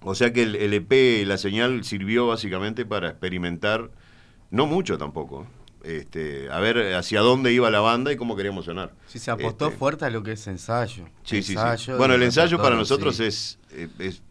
[0.02, 3.90] o sea que el, el EP, la señal, sirvió básicamente para experimentar,
[4.52, 5.48] no mucho tampoco,
[5.84, 8.94] este, a ver hacia dónde iba la banda y cómo queríamos sonar.
[9.08, 11.06] Sí, se apostó Este, fuerte a lo que es ensayo.
[11.24, 11.56] Sí, sí,
[11.98, 13.24] Bueno, el ensayo para nosotros sí.
[13.26, 13.60] es,
[14.00, 14.22] es,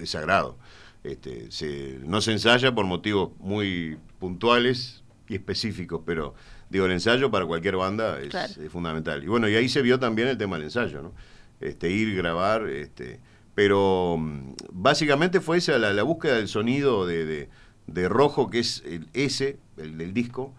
[0.00, 0.58] es sagrado.
[1.04, 6.34] Este, se- no se ensaya por motivos muy puntuales y específicos, pero
[6.70, 8.52] digo, el ensayo para cualquier banda es, Claro.
[8.62, 9.22] es fundamental.
[9.22, 11.12] Y bueno, y ahí se vio también el tema del ensayo, ¿no?
[11.60, 13.20] Este, ir, grabar, este,
[13.54, 17.48] pero mm, básicamente fue esa la, la búsqueda del sonido de, de-
[17.86, 20.52] de rojo, que es el S, el del disco,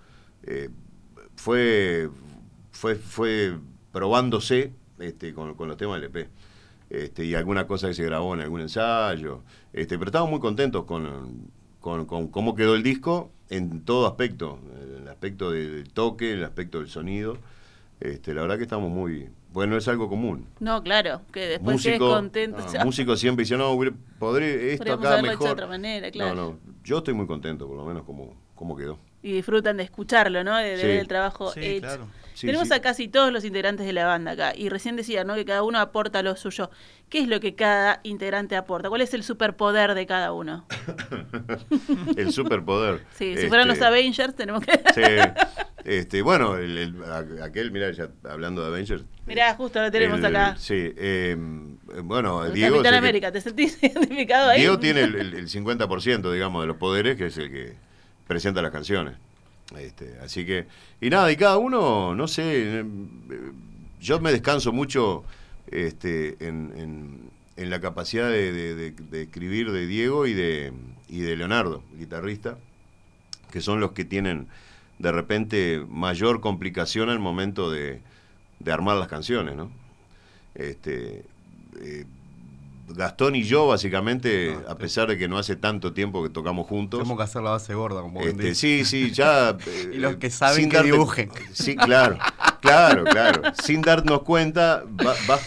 [0.44, 0.70] eh,
[1.36, 2.10] fue,
[2.72, 3.56] fue, fue
[3.92, 6.30] probándose este, con, con los temas del EP.
[6.90, 9.44] Este, y alguna cosa que se grabó en algún ensayo.
[9.74, 14.60] Este, pero estamos muy contentos con, con, con cómo quedó el disco en todo aspecto.
[14.98, 17.38] El aspecto del toque, el aspecto del sonido.
[18.00, 19.30] Este, la verdad que estamos muy...
[19.52, 20.46] Bueno, es algo común.
[20.60, 22.58] No, claro, que después quedes Músico, contento.
[22.62, 22.86] ah, ya.
[22.86, 23.76] músico siempre dice, no,
[24.20, 25.52] podré esto Podríamos acá haberlo hecho de mejor.
[25.52, 26.36] otra manera, claro.
[26.36, 29.00] No, no, yo estoy muy contento, por lo menos, como, como quedó.
[29.22, 30.56] Y disfrutan de escucharlo, ¿no?
[30.58, 30.88] De, de Sí.
[30.88, 31.82] ver el trabajo Sí, hecho.
[31.88, 32.08] claro.
[32.34, 32.74] Sí, Tenemos sí.
[32.74, 34.54] a casi todos los integrantes de la banda acá.
[34.56, 35.36] Y recién decía, ¿no?
[35.36, 36.72] Que cada uno aporta lo suyo.
[37.10, 38.88] ¿Qué es lo que cada integrante aporta?
[38.88, 40.66] ¿Cuál es el superpoder de cada uno?
[42.18, 43.02] El superpoder.
[43.18, 44.72] Sí, si fueran los Este, Avengers, tenemos que.
[44.94, 45.02] Sí.
[45.86, 47.02] Este, bueno, el,
[47.44, 49.04] aquel, mira, ya hablando de Avengers.
[49.26, 50.56] Mirá, justo lo tenemos el- acá.
[50.58, 51.36] Sí, eh,
[52.04, 52.76] bueno, El Diego.
[52.78, 54.60] Capitán que- América, ¿te sentís identificado ahí?
[54.62, 57.76] Diego tiene el, el- el 50%, digamos, de los poderes, que es el que
[58.30, 59.16] presenta las canciones.
[59.76, 60.68] Este, así que,
[61.02, 62.86] y nada, y cada uno, no sé,
[64.00, 65.24] yo me descanso mucho
[65.72, 70.72] este, en, la capacidad de, escribir de Diego y de,
[71.08, 72.60] y de Leonardo, guitarrista,
[73.52, 74.48] que son los que tienen
[75.00, 78.00] de repente mayor complicación al momento de,
[78.60, 79.72] de armar las canciones, ¿no?
[80.54, 81.26] Este,
[81.82, 82.06] eh,
[82.96, 86.68] Gastón y yo, básicamente, Ah, a pesar de que no hace tanto tiempo que tocamos
[86.68, 89.50] juntos, Tenemos que hacer la base gorda, como este, sí, sí, ya.
[89.68, 91.30] eh, Y los que saben sin que darte- dibujen.
[91.54, 92.18] Sí, claro,
[92.62, 93.42] claro, claro.
[93.64, 95.40] Sin darnos cuenta, va, va,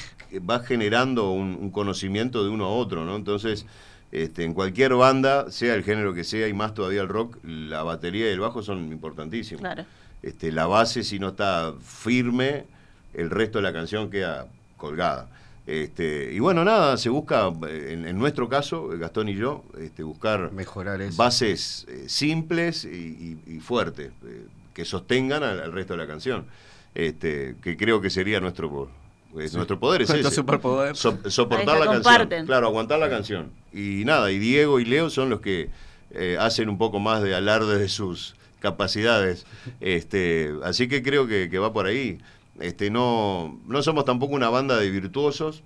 [0.49, 3.17] va generando un, un conocimiento de uno a otro, ¿no?
[3.17, 3.67] Entonces,
[4.13, 7.83] este, en cualquier banda, sea el género que sea, y más todavía el rock, la
[7.83, 9.61] batería y el bajo son importantísimos.
[9.63, 9.85] Claro.
[10.23, 12.67] Este, la base, si no está firme,
[13.15, 15.29] el resto de la canción queda colgada.
[15.67, 20.51] Este, y bueno, nada, se busca, en, en nuestro caso, Gastón y yo, este, buscar
[20.53, 21.17] Mejorar eso.
[21.17, 24.45] bases eh, simples y, y- y fuertes, eh,
[24.75, 26.47] que sostengan al, al resto de la canción.
[26.95, 28.91] Este, que creo que sería nuestro,
[29.39, 30.03] es nuestro poder.
[30.03, 30.35] Es Nuestro ese.
[30.37, 30.97] superpoder.
[30.97, 32.47] So- soportar la canción.
[32.47, 33.51] Claro, aguantar la canción.
[33.73, 35.71] Y nada, y Diego y Leo son los que
[36.11, 39.47] eh, hacen un poco más de alarde de sus capacidades.
[39.81, 42.19] Este, así que creo que, que va por ahí.
[42.61, 45.63] Este, no, no somos tampoco una banda de virtuosos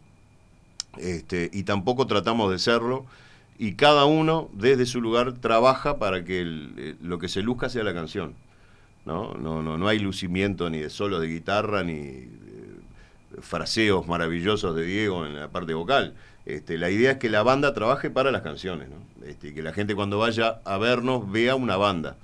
[0.99, 3.07] este, y tampoco tratamos de serlo.
[3.59, 7.85] Y cada uno, desde su lugar, trabaja para que eh, lo que se luzca sea
[7.85, 8.35] la canción.
[9.05, 9.35] ¿no?
[9.35, 12.29] No, no, no hay lucimiento ni de solos de guitarra, ni eh,
[13.41, 16.15] fraseos maravillosos de Diego en la parte vocal.
[16.45, 19.27] Este, la idea es que la banda trabaje para las canciones, ¿no?
[19.27, 22.17] Este, que la gente cuando vaya a vernos vea una banda,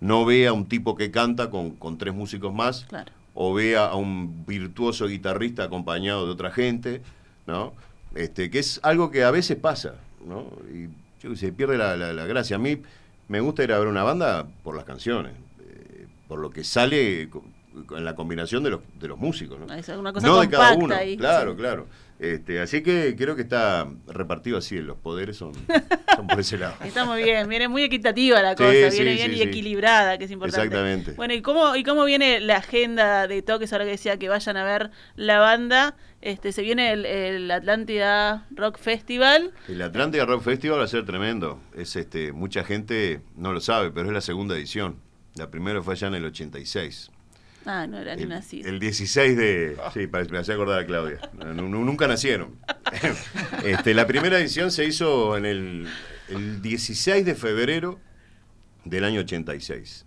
[0.00, 3.12] no vea un tipo que canta con, con tres músicos más, Claro.
[3.34, 7.02] O vea a un virtuoso guitarrista acompañado de otra gente,
[7.46, 7.72] ¿no?
[8.14, 9.94] Este, que es algo que a veces pasa,
[10.26, 10.46] ¿no?
[10.72, 10.88] Y
[11.22, 12.56] yo se pierde la, gracia.
[12.56, 12.82] A mí
[13.28, 17.28] me gusta ir a ver una banda por las canciones, eh, por lo que sale
[17.96, 19.72] en la combinación de los, de los músicos, ¿no?
[19.74, 21.56] Es una cosa no de cada uno, ahí, claro, sí.
[21.56, 21.86] claro.
[22.18, 25.52] Este, así que creo que está repartido así, los poderes son,
[26.16, 26.76] son por ese lado.
[26.84, 30.26] Está muy bien, viene muy equitativa la cosa, sí, viene sí, bien y equilibrada, que
[30.26, 30.66] es importante.
[30.66, 31.12] Exactamente.
[31.12, 34.56] Bueno, ¿y cómo, ¿y cómo viene la agenda de toques ahora que decía que vayan
[34.56, 35.96] a ver la banda?
[36.20, 39.52] Este, se viene el, el Atlántida Rock Festival.
[39.66, 41.60] El Atlántida Rock Festival va a ser tremendo.
[41.74, 45.00] Es este, mucha gente no lo sabe, pero es la segunda edición.
[45.34, 47.10] La primera fue allá en el 86.
[47.64, 48.68] Ah, no era ni El, nacido.
[48.68, 49.76] el 16 de.
[49.94, 51.18] Sí, para- me hacía acordar a Claudia.
[51.32, 52.56] Nu- nu- nunca nacieron.
[53.64, 55.88] este, la primera edición se hizo en el,
[56.28, 57.98] el 16 de febrero
[58.84, 60.06] del año 86.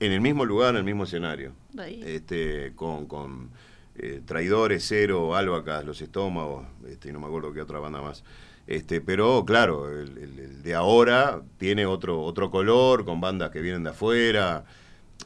[0.00, 1.52] En el mismo lugar, en el mismo escenario.
[1.76, 2.00] Ahí.
[2.04, 3.50] Este, con, con
[3.96, 8.22] eh, Traidores, Cero, Albacas, Los Estómagos, este, y no me acuerdo qué otra banda más.
[8.66, 13.60] Este, pero claro, el, el- el de ahora tiene otro, otro color, con bandas que
[13.60, 14.64] vienen de afuera.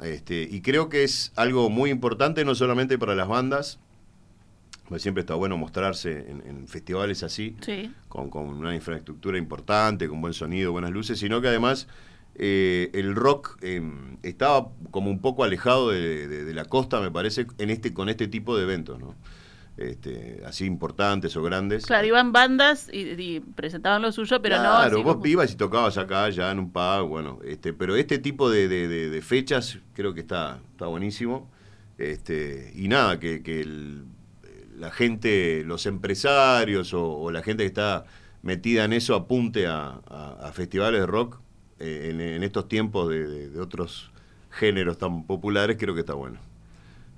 [0.03, 3.79] Este, y creo que es algo muy importante, no solamente para las bandas,
[4.89, 7.91] Pues Siempre está bueno mostrarse en, en festivales así, Sí.
[8.09, 11.87] con, con una infraestructura importante, con buen sonido, buenas luces, sino que además
[12.35, 13.81] eh, el rock eh,
[14.23, 18.09] estaba como un poco alejado de, de- de la costa, me parece, en este, con
[18.09, 19.15] este tipo de eventos, ¿no?
[19.77, 21.87] Este, así importantes o grandes.
[21.87, 24.63] Claro, iban bandas y, y presentaban lo suyo, pero no.
[24.63, 28.19] claro, vos como- ibas y tocabas acá, ya en un pub, bueno, este, pero este
[28.19, 31.51] tipo de, de- de- de fechas creo que está, está buenísimo.
[31.99, 34.05] Este, y nada, que, que el-
[34.79, 38.05] la gente, los empresarios o, o la gente que está
[38.43, 41.39] metida en eso apunte a, a- a festivales de rock
[41.79, 44.11] eh, en, en estos tiempos de otros
[44.51, 46.39] géneros tan populares, creo que está bueno.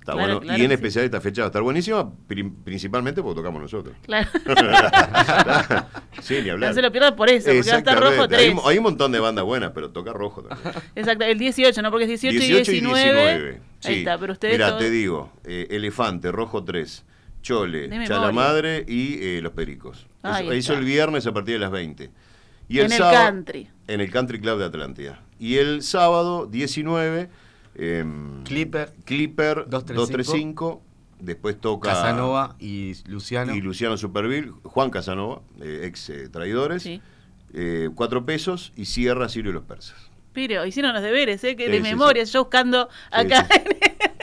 [0.05, 0.41] Está Claro, bueno.
[0.41, 0.81] claro y en que sí.
[0.83, 3.95] especial esta fecha va a estar buenísima, pri- principalmente porque tocamos nosotros.
[4.05, 4.29] Claro.
[6.21, 6.69] sí, ni hablar.
[6.69, 8.35] no se lo pierdan por eso, porque va a estar rojo Exactamente.
[8.35, 8.63] Hay, 3.
[8.63, 10.75] un- hay un montón de bandas buenas, pero toca rojo también.
[10.95, 11.89] Exacto, el 18, ¿no?
[11.89, 13.61] Porque es 18, 18 y 19.
[13.79, 13.87] Sí.
[13.89, 14.57] Ahí está, pero ustedes.
[14.59, 17.03] Todos- te digo, eh, Elefante, Rojo 3,
[17.41, 17.89] Chole.
[18.07, 20.07] Chalamadre y eh, Los Pericos.
[20.23, 22.09] Ahí Eso, eso el viernes a partir de las 20.
[22.67, 23.69] Y en el sábado- country.
[23.87, 25.21] En el Country Club de Atlántida.
[25.39, 27.29] Y el sábado 19,
[27.75, 28.93] em, Clipper.
[29.05, 29.95] Clipper 235.
[29.95, 30.81] 235.
[31.19, 33.55] Después toca Casanova y Luciano.
[33.55, 36.83] y Luciano Superville, Juan Casanova, eh, ex eh, traidores.
[36.83, 37.01] Sí.
[37.53, 39.95] eh, cuatro pesos y cierra Sirio y los persas.
[40.33, 41.55] Pero hicieron los deberes, ¿eh?
[41.55, 43.47] Que Sí, de sí, memoria, yo buscando acá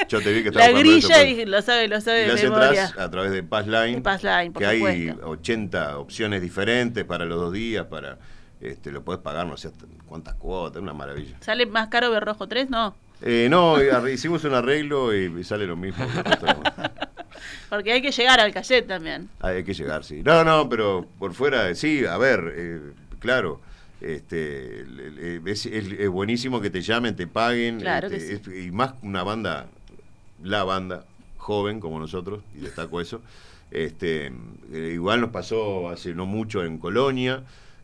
[0.09, 2.43] Yo te vi que estaba la grilla y lo sabe, lo sabe Y de las
[2.43, 2.67] memoria.
[2.85, 5.31] entras a través de Passline, De Passline, por que hay supuesto.
[5.31, 8.19] 80 opciones diferentes para los dos días, para
[8.61, 9.71] este lo puedes pagar, no sé
[10.07, 11.39] cuántas cuotas, una maravilla.
[11.41, 12.69] ¿Sale más caro ver rojo 3?
[12.69, 12.95] No.
[13.25, 16.05] Eh, no, arre- hicimos un arreglo y, sale lo mismo.
[17.69, 19.29] Porque hay que llegar al cachet también.
[19.41, 20.23] Hay que llegar, sí.
[20.25, 22.81] No, no, pero por fuera, sí, a ver, eh,
[23.19, 23.61] claro.
[24.01, 24.85] Este,
[25.47, 27.79] es, es- es buenísimo que te llamen, te paguen.
[27.81, 29.67] Claro este, que es- y más una banda,
[30.43, 31.05] la banda
[31.39, 33.23] joven como nosotros, y destaco eso.
[33.71, 34.27] Este,
[34.73, 37.43] eh, igual nos pasó hace no mucho en Colonia,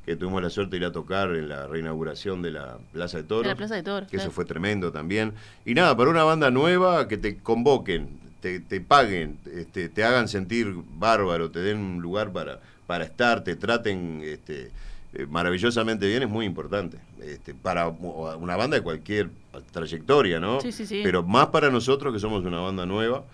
[0.09, 3.25] que tuvimos la suerte de ir a tocar en la reinauguración de la Plaza de
[3.25, 3.45] Toros.
[3.45, 4.29] En la Plaza de Toros, Que claro.
[4.29, 5.35] eso fue tremendo también.
[5.67, 8.09] Y nada, para una banda nueva, que te convoquen,
[8.41, 13.45] te, te paguen, este, te hagan sentir bárbaro, te den un lugar para, para estar,
[13.45, 14.71] te traten este,
[15.13, 16.97] eh, maravillosamente bien, es muy importante.
[17.23, 19.29] Este, para una banda de cualquier
[19.73, 20.63] trayectoria, ¿no?
[20.63, 21.03] Sí, sí, sí.
[21.05, 23.25] Pero más para nosotros, que somos una banda nueva,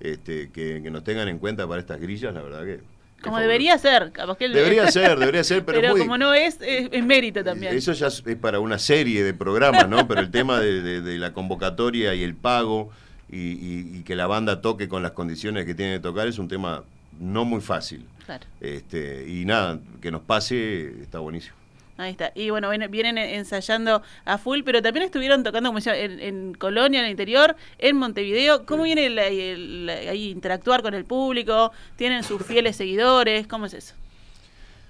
[0.00, 2.93] este, que, que nos tengan en cuenta para estas grillas, la verdad que...
[3.24, 4.12] Como debería ser.
[4.12, 7.42] Capaz que el- Debería ser, debería ser, pero, muy- como no es, es, es mérito
[7.42, 7.74] también.
[7.74, 10.06] eso ya es es para una serie de programas, ¿no?
[10.06, 12.90] Pero el tema de, de- de la convocatoria y el pago
[13.30, 16.38] y, y- y que la banda toque con las condiciones que tiene que tocar es
[16.38, 16.84] un tema
[17.18, 18.04] no muy fácil.
[18.26, 18.44] Claro.
[18.60, 21.54] Este, y nada, que nos pase está buenísimo.
[21.96, 22.32] Ahí está.
[22.34, 26.98] Y bueno, vienen ensayando a full, pero también estuvieron tocando como decía, en, en Colonia,
[27.00, 28.66] en el interior, en Montevideo.
[28.66, 31.70] ¿Cómo viene el- interactuar con el público?
[31.96, 33.46] ¿Tienen sus fieles seguidores?
[33.46, 33.94] ¿Cómo es eso?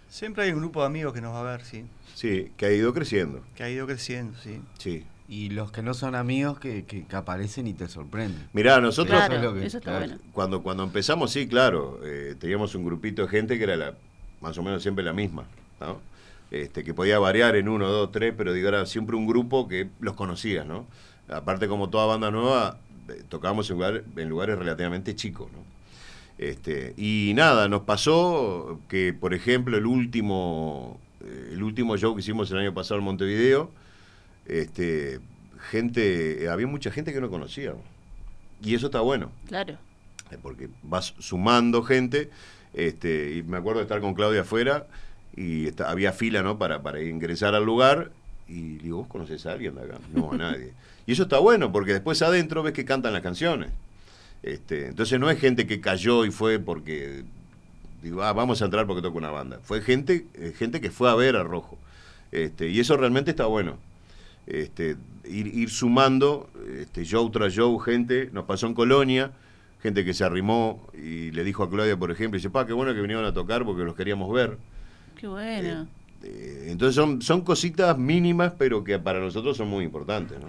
[0.09, 1.85] Siempre hay un grupo de amigos que nos va a ver, sí.
[2.15, 3.43] Sí, que ha ido creciendo.
[3.57, 4.61] Que ha ido creciendo, sí.
[4.79, 5.05] Sí.
[5.29, 8.47] Y los que no son amigos que, que, que aparecen y te sorprenden.
[8.53, 10.07] Mirá, nosotros Claro, es lo que- eso está claro.
[10.07, 10.21] bueno.
[10.33, 13.95] cuando, cuando empezamos, sí, claro, eh, teníamos un grupito de gente que era la,
[14.41, 15.45] más o menos siempre la misma,
[15.81, 16.01] ¿no?
[16.55, 19.89] Este, que podía variar en uno, dos, tres, pero digo, era siempre un grupo que
[19.99, 20.87] los conocías, ¿no?
[21.29, 25.59] Aparte, como toda banda nueva, eh, tocábamos en, lugar- en lugares relativamente chicos, ¿no?
[26.39, 32.21] Este, y nada, nos pasó que, por ejemplo, el último, eh, el último show que
[32.21, 33.71] hicimos el año pasado en Montevideo,
[34.47, 35.19] este,
[35.71, 37.83] gente, había mucha gente que no conocíamos.
[38.63, 39.75] Y eso está bueno Claro.
[40.31, 42.31] eh, porque vas sumando gente.
[42.73, 44.87] Este, y me acuerdo de estar con Claudia afuera
[45.37, 46.59] y esta- había fila ¿no?
[46.59, 48.11] para, para ingresar al lugar.
[48.47, 49.99] Y digo, ¿vos conocés a alguien de acá?
[50.13, 50.73] No, a nadie.
[51.07, 53.71] Y eso está bueno porque después adentro ves que cantan las canciones.
[54.43, 57.25] Este, entonces no es gente que cayó y fue porque
[58.03, 59.61] digo, ah, vamos a entrar porque toca una banda.
[59.63, 61.79] Fue gente, eh, gente que fue a ver a Rojo.
[62.33, 63.79] Este, y eso realmente está bueno.
[64.47, 69.33] Este, ir, ir sumando, este, show tras show, gente, nos pasó en Colonia,
[69.83, 72.93] gente que se arrimó y le dijo a Claudia, por ejemplo, dice, pa, qué bueno
[72.93, 74.59] que vinieron a tocar porque los queríamos ver.
[75.17, 75.87] Qué bueno.
[76.23, 80.39] Eh, entonces son, son cositas mínimas, pero que para nosotros son muy importantes.
[80.41, 80.49] ¿no?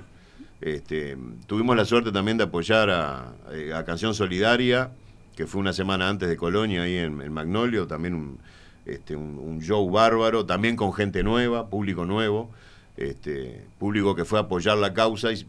[0.62, 4.92] Este, tuvimos la suerte también de apoyar a, eh, Canción Solidaria,
[5.36, 8.40] que fue una semana antes de Colonia, ahí en, Magnolio, también un,
[8.86, 12.52] este, un, show bárbaro, también con gente nueva, público nuevo,
[12.96, 15.46] este, público que fue a apoyar la causa y,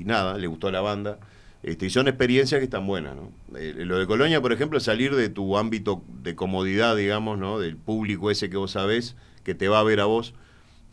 [0.00, 1.18] y nada, le gustó la banda.
[1.66, 3.32] Este, y son experiencias que están buenas, ¿no?
[3.58, 7.58] Eh, lo de Colonia, por ejemplo, es salir de tu ámbito de comodidad, digamos, ¿no?
[7.58, 10.32] Del público ese que vos sabés, que te va a ver a vos,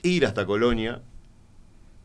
[0.01, 1.03] ir hasta Colonia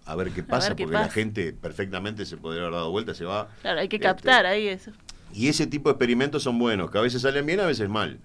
[0.04, 3.14] a ver qué pasa, ver qué porque la gente perfectamente se podría haber dado vuelta,
[3.14, 3.48] se va.
[3.62, 4.92] Claro, hay que Este, captar ahí eso.
[5.32, 8.18] Y ese tipo de experimentos son buenos, que a veces salen bien, a veces mal.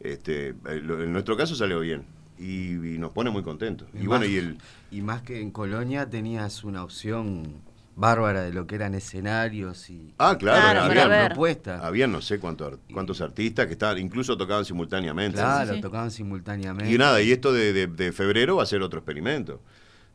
[0.00, 2.04] Este, eh, en nuestro caso salió bien
[2.38, 3.88] y, y nos pone muy contentos.
[3.94, 4.58] Y, bueno, más, y el,
[4.90, 7.62] y más que en Colonia tenías una opción
[7.96, 11.26] bárbara de lo que eran escenarios y ah, claro, Claro, ver.
[11.28, 11.82] propuestas.
[11.82, 15.38] habían no sé cuántos, cuántos artistas que estaban, incluso tocaban simultáneamente.
[15.38, 16.92] Claro, Sí, tocaban simultáneamente.
[16.92, 19.60] Y nada, y esto de, de- de febrero va a ser otro experimento.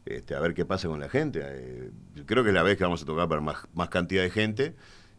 [0.05, 1.41] Este, a ver qué pasa con la gente.
[1.43, 1.91] Eh,
[2.25, 4.75] creo que es la vez que vamos a tocar para más, más cantidad de gente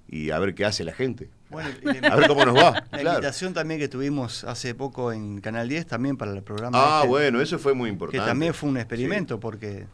[0.09, 1.31] y a ver qué hace la gente.
[1.51, 2.73] Bueno, y la, A ver cómo nos va.
[2.73, 3.11] la claro.
[3.19, 6.79] invitación también que tuvimos hace poco en Canal 10 también para el programa.
[6.81, 8.27] Ah, este, bueno, eso fue muy Que importante.
[8.27, 9.41] también fue un experimento Sí.
[9.41, 9.87] porque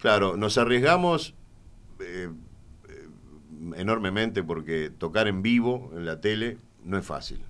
[0.00, 1.34] Claro, nos arriesgamos
[2.00, 2.28] eh,
[2.88, 3.08] eh,
[3.76, 7.40] enormemente porque tocar en vivo en la tele no es fácil.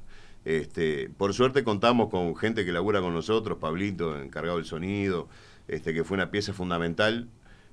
[0.44, 5.28] Este, por suerte contamos con gente que labura con nosotros, Pablito, encargado del sonido,
[5.68, 7.28] este, que fue una pieza fundamental.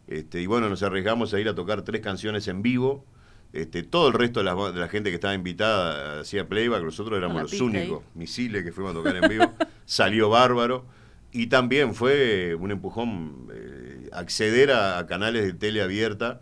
[0.07, 3.05] Este, y bueno, nos arriesgamos a ir a tocar tres canciones en vivo.
[3.53, 7.17] Este, todo el resto de la, de la gente que estaba invitada hacía playback, nosotros
[7.17, 7.61] éramos los ahí.
[7.61, 9.51] únicos misiles que fuimos a tocar en vivo.
[9.85, 10.85] Salió bárbaro.
[11.33, 16.41] Y también fue un empujón eh, acceder a, a canales de tele abierta.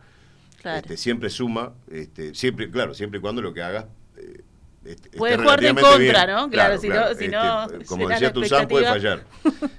[0.61, 0.77] Claro.
[0.79, 3.85] Este, siempre suma, este, siempre, claro, siempre y cuando lo que hagas
[4.17, 4.41] eh,
[4.85, 6.35] este, Puede en relativamente contra, bien.
[6.35, 6.49] ¿no?
[6.49, 9.23] Claro, si no- si no, este, como decía Tuzán, puede fallar.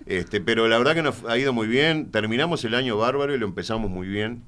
[0.07, 2.11] Este, pero la verdad que nos ha ido muy bien.
[2.11, 4.43] Terminamos el año bárbaro y lo empezamos muy bien.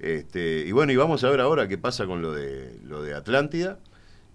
[0.00, 3.14] Este, y bueno, y vamos a ver ahora qué pasa con lo de lo de
[3.14, 3.78] Atlántida.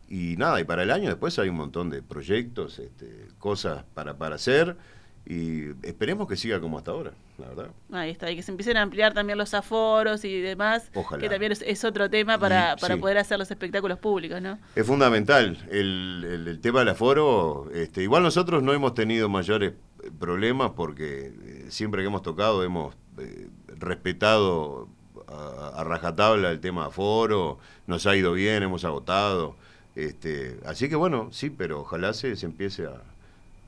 [0.09, 4.17] Y nada, y para el año después hay un montón de proyectos, este, cosas para,
[4.17, 4.75] para hacer.
[5.25, 7.67] Y esperemos que siga como hasta ahora, la verdad.
[7.93, 11.21] Ahí está, y que se empiecen a ampliar también los aforos y demás, Ojalá.
[11.21, 12.99] que también es, es otro tema para, para sí.
[12.99, 14.59] poder hacer los espectáculos públicos, ¿no?
[14.75, 17.69] Es fundamental el, el- el tema del aforo.
[17.73, 19.71] Este, igual nosotros no hemos tenido mayores
[20.19, 23.47] problemas porque eh, siempre que hemos tocado hemos eh,
[23.79, 24.89] respetado
[25.29, 29.55] a, a rajatabla el tema aforo, nos ha ido bien, hemos agotado.
[29.95, 33.01] Este, así que bueno, sí, pero ojalá se, se empiece a,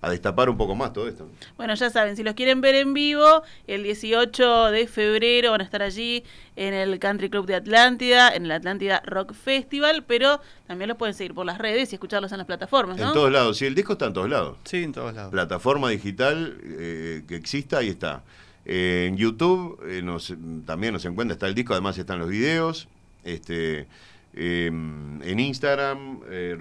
[0.06, 1.28] a destapar un poco más todo esto.
[1.58, 5.64] Bueno, ya saben, si los quieren ver en vivo, el 18 de febrero van a
[5.64, 6.24] estar allí
[6.56, 11.14] en el Country Club de Atlántida, en el Atlántida Rock Festival, pero también los pueden
[11.16, 13.08] seguir por las redes y escucharlos en las plataformas, ¿no?
[13.08, 14.58] En todos lados, sí, el disco está en todos lados.
[14.64, 15.32] sí, en todos lados.
[15.32, 18.24] plataforma digital eh, que exista, ahí está.
[18.68, 20.34] Eh, en YouTube eh, nos-
[20.66, 22.88] también nos encuentra, está el disco, además están los videos.
[23.24, 23.88] Este,
[24.34, 26.56] eh, en Instagram, eh,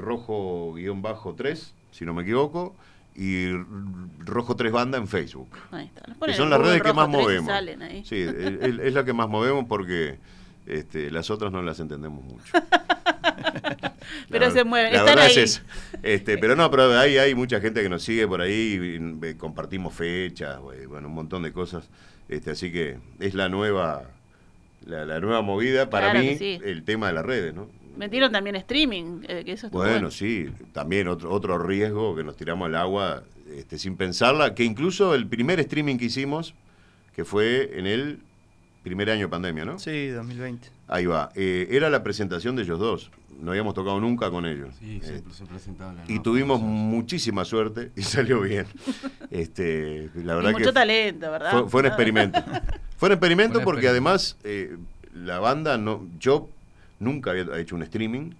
[0.78, 2.74] rojo-3, si no me equivoco,
[3.14, 3.48] y
[4.18, 5.48] rojo 3 banda en Facebook.
[5.70, 6.03] Ahí está.
[6.27, 7.53] Que son las redes que más 3 y movemos.
[8.05, 10.18] Sí, es, la que más movemos porque
[10.66, 12.53] este, las otras no las entendemos mucho.
[14.29, 15.38] Pero La se mueven, la están verdad ahí.
[15.38, 15.62] es.
[16.03, 19.94] Este, pero no, pero hay, hay mucha gente que nos sigue por ahí, y, compartimos
[19.94, 21.88] fechas, bueno, un montón de cosas.
[22.29, 24.03] Este, así que es la nueva,
[24.87, 26.61] la, la nueva movida para Claro mí, sí.
[26.64, 27.68] el tema de las redes, ¿no?
[27.96, 32.37] Metieron también streaming, eh, que eso está Bueno, sí, también otro, otro riesgo que nos
[32.37, 33.22] tiramos al agua
[33.57, 36.54] este, sin pensarla, que incluso el primer streaming que hicimos,
[37.14, 38.18] que fue en el
[38.83, 39.78] primer año de pandemia, ¿no?
[39.78, 40.68] Sí, 2020.
[40.88, 44.74] Ahí va, eh, era la presentación de ellos dos, no habíamos tocado nunca con ellos.
[44.78, 48.66] Sí, Eh, se, se presentaban la y tuvimos muchísima suerte y salió bien.
[49.30, 51.51] Este, la verdad Y mucho que talento, ¿verdad?
[51.53, 52.42] fue, fue un experimento.
[52.97, 53.90] Fue un experimento porque experimento.
[53.90, 54.76] además eh,
[55.14, 56.49] la banda no, yo
[57.05, 58.30] nunca había hecho un streaming.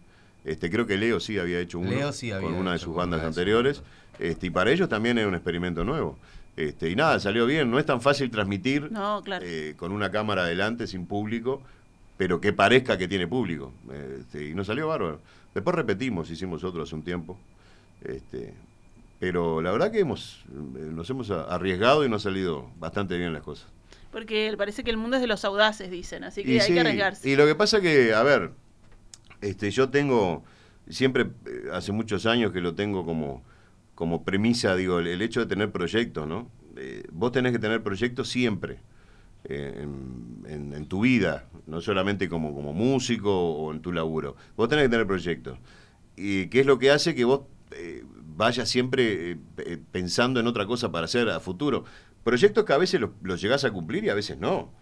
[0.45, 2.87] Este, creo que Leo sí había hecho uno Leo sí con había una de hecho
[2.87, 3.83] sus bandas anteriores.
[4.19, 6.19] Este, y para ellos también era un experimento nuevo.
[6.57, 7.71] Este, y nada, salió bien.
[7.71, 9.45] No es tan fácil transmitir No, claro.
[9.47, 11.63] eh, con una cámara adelante, sin público,
[12.17, 13.73] pero que parezca que tiene público.
[14.21, 15.21] Este, y nos salió bárbaro.
[15.55, 17.39] Después repetimos, hicimos otro hace un tiempo.
[18.05, 18.53] Este,
[19.19, 23.33] pero la verdad que hemos, eh, nos hemos arriesgado y nos ha salido bastante bien
[23.33, 23.67] las cosas.
[24.15, 26.75] Porque parece que el mundo es de los audaces, dicen, así que Y hay sí,
[26.75, 27.29] que arriesgarse.
[27.29, 28.53] Y lo que pasa que, a ver,
[29.41, 30.45] este, yo tengo,
[30.89, 33.43] siempre, eh, hace muchos años que lo tengo como,
[33.95, 36.49] como premisa, digo, el, el hecho de tener proyectos, ¿no?
[36.77, 38.79] Eh, vos tenés que tener proyectos siempre.
[39.47, 44.37] eh, en, en- en tu vida, no solamente como, como músico o en tu laburo.
[44.57, 45.59] Vos tenés que tener proyectos.
[46.17, 47.43] ¿Y qué es lo que hace que vos
[47.73, 48.05] eh,
[48.37, 49.39] vayas siempre
[49.93, 51.85] pensando en otra cosa para hacer a futuro?
[52.25, 54.73] Proyectos que a veces los, los llegás a cumplir y a veces no.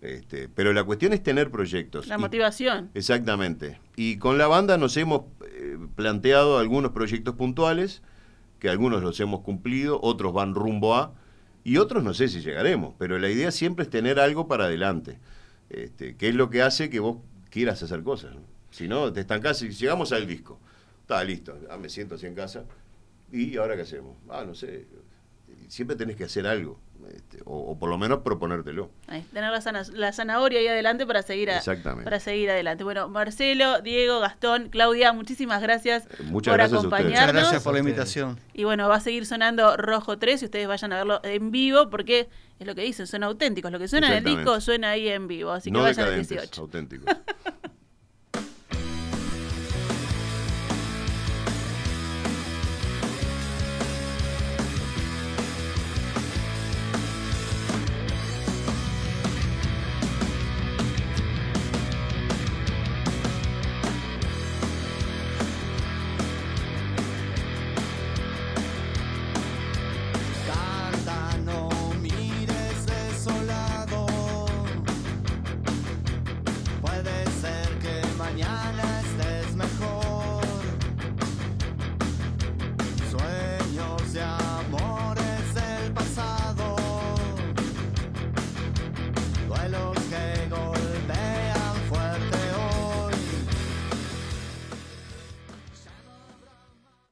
[0.00, 2.06] Este, pero la cuestión es tener proyectos.
[2.06, 2.90] La Y- motivación.
[2.94, 3.80] Exactamente.
[3.96, 8.02] Y con la banda nos hemos eh, planteado algunos proyectos puntuales,
[8.60, 11.14] que algunos los hemos cumplido, otros van rumbo a,
[11.64, 15.18] y otros no sé si llegaremos, pero la idea siempre es tener algo para adelante,
[15.70, 17.18] este, que es lo que hace que vos
[17.50, 18.34] quieras hacer cosas.
[18.34, 18.40] ¿no?
[18.70, 20.58] Si no, te estancás y llegamos al disco.
[21.02, 22.64] Está listo, ah, me siento así en casa.
[23.32, 24.16] ¿Y ahora qué hacemos?
[24.28, 24.86] Ah, no sé.
[25.68, 26.78] siempre tenés que hacer algo,
[27.14, 28.90] este, o, o por lo menos proponértelo.
[29.06, 32.04] Ahí, tener la, zana- la zanahoria ahí adelante para seguir, a- Exactamente.
[32.04, 32.84] para seguir adelante.
[32.84, 37.04] Bueno, Marcelo, Diego, Gastón, Claudia, muchísimas gracias Eh, muchas por gracias a ustedes.
[37.04, 37.32] Muchas acompañarnos.
[37.42, 38.38] gracias por la invitación.
[38.54, 41.90] Y bueno, va a seguir sonando Rojo 3 y ustedes vayan a verlo en vivo
[41.90, 42.28] porque
[42.58, 43.70] es lo que dicen, son auténticos.
[43.70, 45.52] Lo que suena en el disco suena ahí en vivo.
[45.52, 46.60] Así que no vayan al decadentes, 18.
[46.62, 47.16] auténticos.